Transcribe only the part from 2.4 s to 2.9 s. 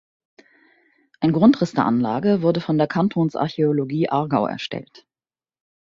wurde von der